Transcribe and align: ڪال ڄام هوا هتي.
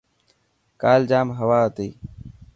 ڪال 0.81 0.99
ڄام 1.11 1.27
هوا 1.39 1.59
هتي. 1.67 1.89